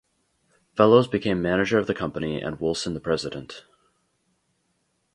Fellows 0.75 1.07
became 1.07 1.43
manager 1.43 1.77
of 1.77 1.85
the 1.85 1.93
company 1.93 2.41
and 2.41 2.57
Woolson 2.59 2.95
the 2.95 2.99
president. 2.99 3.65